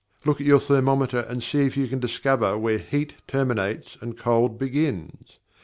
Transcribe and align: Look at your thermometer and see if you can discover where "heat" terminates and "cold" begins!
Look 0.25 0.41
at 0.41 0.47
your 0.47 0.59
thermometer 0.59 1.19
and 1.19 1.43
see 1.43 1.59
if 1.59 1.77
you 1.77 1.87
can 1.87 1.99
discover 1.99 2.57
where 2.57 2.79
"heat" 2.79 3.13
terminates 3.27 3.97
and 4.01 4.17
"cold" 4.17 4.57
begins! 4.57 5.37